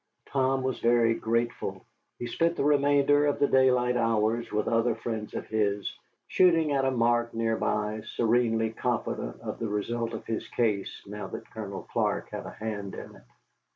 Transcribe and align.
Tom 0.25 0.63
was 0.63 0.79
very 0.79 1.13
grateful. 1.13 1.85
He 2.17 2.25
spent 2.25 2.55
the 2.55 2.63
remainder 2.63 3.27
of 3.27 3.37
the 3.37 3.45
daylight 3.45 3.95
hours 3.95 4.51
with 4.51 4.67
other 4.67 4.95
friends 4.95 5.35
of 5.35 5.45
his, 5.45 5.95
shooting 6.27 6.71
at 6.71 6.85
a 6.85 6.89
mark 6.89 7.35
near 7.35 7.55
by, 7.55 8.01
serenely 8.15 8.71
confident 8.71 9.39
of 9.41 9.59
the 9.59 9.69
result 9.69 10.13
of 10.13 10.25
his 10.25 10.47
case 10.47 11.03
now 11.05 11.27
that 11.27 11.47
Colonel 11.51 11.83
Clark 11.83 12.31
had 12.31 12.47
a 12.47 12.49
hand 12.49 12.95
in 12.95 13.15
it. 13.15 13.23